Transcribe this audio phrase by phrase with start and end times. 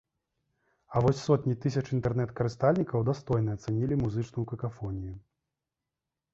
[0.95, 5.15] А вось сотні тысяч інтэрнэт-карыстальнікаў дастойна ацанілі музычную какафонію.